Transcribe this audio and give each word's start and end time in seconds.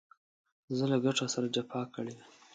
زه 0.77 0.83
له 0.91 0.97
ګټو 1.05 1.25
سره 1.33 1.47
جفا 1.55 1.81
کړې 1.93 2.13
وي. 2.17 2.25